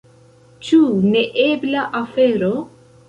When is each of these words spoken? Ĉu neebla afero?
Ĉu 0.69 0.79
neebla 1.11 1.85
afero? 2.01 2.51